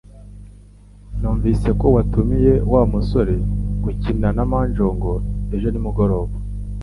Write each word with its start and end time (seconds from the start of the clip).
Numvise 1.19 1.69
ko 1.79 1.85
watumiye 1.95 2.53
Wa 2.71 2.81
musore 2.91 3.35
gukina 3.83 4.27
na 4.37 4.43
mahjong 4.51 5.03
ejo 5.55 5.67
nimugoroba 5.71 6.35